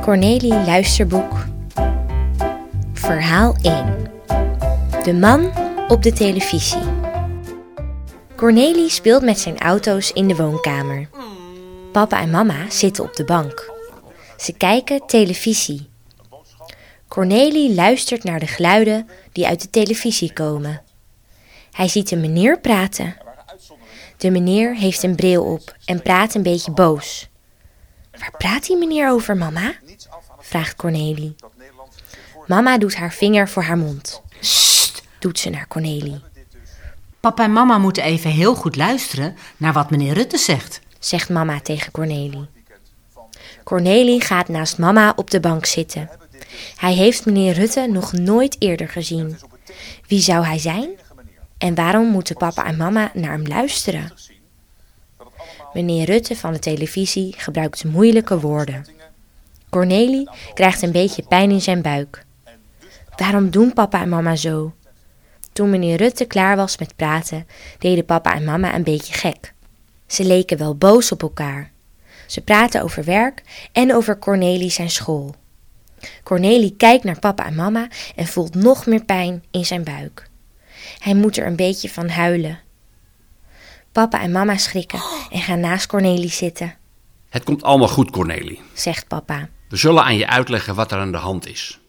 Cornelie 0.00 0.54
Luisterboek 0.54 1.44
Verhaal 2.92 3.56
1 3.62 4.10
De 5.02 5.14
man 5.14 5.52
op 5.88 6.02
de 6.02 6.12
televisie 6.12 6.82
Cornelie 8.36 8.88
speelt 8.88 9.22
met 9.22 9.38
zijn 9.38 9.58
auto's 9.58 10.12
in 10.12 10.28
de 10.28 10.36
woonkamer. 10.36 11.08
Papa 11.92 12.20
en 12.20 12.30
mama 12.30 12.70
zitten 12.70 13.04
op 13.04 13.16
de 13.16 13.24
bank. 13.24 13.72
Ze 14.36 14.52
kijken 14.52 15.06
televisie. 15.06 15.88
Cornelie 17.08 17.74
luistert 17.74 18.24
naar 18.24 18.40
de 18.40 18.46
geluiden 18.46 19.08
die 19.32 19.46
uit 19.46 19.62
de 19.62 19.70
televisie 19.70 20.32
komen. 20.32 20.82
Hij 21.70 21.88
ziet 21.88 22.10
een 22.10 22.20
meneer 22.20 22.60
praten. 22.60 23.16
De 24.16 24.30
meneer 24.30 24.76
heeft 24.76 25.02
een 25.02 25.16
bril 25.16 25.44
op 25.44 25.76
en 25.84 26.02
praat 26.02 26.34
een 26.34 26.42
beetje 26.42 26.72
boos. 26.72 27.30
Praat 28.42 28.66
die 28.66 28.76
meneer 28.76 29.10
over, 29.10 29.36
mama? 29.36 29.74
vraagt 30.38 30.76
Cornelie. 30.76 31.34
Mama 32.46 32.78
doet 32.78 32.94
haar 32.94 33.12
vinger 33.12 33.48
voor 33.48 33.62
haar 33.62 33.76
mond. 33.76 34.22
Sst, 34.40 35.02
Doet 35.18 35.38
ze 35.38 35.50
naar 35.50 35.68
Cornelie. 35.68 36.20
papa 37.20 37.44
en 37.44 37.52
mama 37.52 37.78
moeten 37.78 38.02
even 38.02 38.30
heel 38.30 38.54
goed 38.54 38.76
luisteren 38.76 39.36
naar 39.56 39.72
wat 39.72 39.90
meneer 39.90 40.14
Rutte 40.14 40.38
zegt. 40.38 40.80
zegt 40.98 41.28
mama 41.28 41.60
tegen 41.60 41.92
Cornelie. 41.92 42.48
Cornelie 43.64 44.20
gaat 44.20 44.48
naast 44.48 44.78
mama 44.78 45.12
op 45.16 45.30
de 45.30 45.40
bank 45.40 45.66
zitten. 45.66 46.10
Hij 46.76 46.92
heeft 46.92 47.26
meneer 47.26 47.54
Rutte 47.54 47.86
nog 47.86 48.12
nooit 48.12 48.56
eerder 48.58 48.88
gezien. 48.88 49.38
Wie 50.06 50.20
zou 50.20 50.44
hij 50.44 50.58
zijn? 50.58 50.88
En 51.58 51.74
waarom 51.74 52.06
moeten 52.06 52.36
papa 52.36 52.64
en 52.64 52.76
mama 52.76 53.10
naar 53.14 53.32
hem 53.32 53.46
luisteren? 53.46 54.12
Meneer 55.72 56.04
Rutte 56.04 56.36
van 56.36 56.52
de 56.52 56.58
televisie 56.58 57.34
gebruikt 57.36 57.84
moeilijke 57.84 58.40
woorden. 58.40 58.86
Cornelie 59.70 60.30
krijgt 60.54 60.82
een 60.82 60.92
beetje 60.92 61.22
pijn 61.28 61.50
in 61.50 61.60
zijn 61.60 61.82
buik. 61.82 62.24
Waarom 63.16 63.50
doen 63.50 63.72
papa 63.72 64.00
en 64.00 64.08
mama 64.08 64.36
zo? 64.36 64.72
Toen 65.52 65.70
meneer 65.70 65.96
Rutte 65.96 66.24
klaar 66.24 66.56
was 66.56 66.78
met 66.78 66.96
praten, 66.96 67.46
deden 67.78 68.04
papa 68.04 68.34
en 68.34 68.44
mama 68.44 68.74
een 68.74 68.82
beetje 68.82 69.14
gek. 69.14 69.52
Ze 70.06 70.24
leken 70.24 70.58
wel 70.58 70.76
boos 70.76 71.12
op 71.12 71.22
elkaar. 71.22 71.70
Ze 72.26 72.40
praten 72.40 72.82
over 72.82 73.04
werk 73.04 73.42
en 73.72 73.94
over 73.94 74.18
Cornelie 74.18 74.70
zijn 74.70 74.90
school. 74.90 75.34
Cornelie 76.22 76.74
kijkt 76.76 77.04
naar 77.04 77.18
papa 77.18 77.46
en 77.46 77.54
mama 77.54 77.88
en 78.16 78.26
voelt 78.26 78.54
nog 78.54 78.86
meer 78.86 79.04
pijn 79.04 79.44
in 79.50 79.64
zijn 79.64 79.84
buik. 79.84 80.28
Hij 80.98 81.14
moet 81.14 81.36
er 81.36 81.46
een 81.46 81.56
beetje 81.56 81.88
van 81.88 82.08
huilen. 82.08 82.60
Papa 83.92 84.20
en 84.20 84.32
mama 84.32 84.56
schrikken 84.56 85.02
en 85.30 85.40
gaan 85.40 85.60
naast 85.60 85.86
Cornelie 85.86 86.30
zitten, 86.30 86.74
Het 87.28 87.44
komt 87.44 87.62
allemaal 87.62 87.88
goed, 87.88 88.10
Cornelie. 88.10 88.60
zegt 88.72 89.08
papa. 89.08 89.48
We 89.68 89.76
zullen 89.76 90.04
aan 90.04 90.16
je 90.16 90.26
uitleggen 90.26 90.74
wat 90.74 90.92
er 90.92 90.98
aan 90.98 91.12
de 91.12 91.18
hand 91.18 91.46
is. 91.48 91.80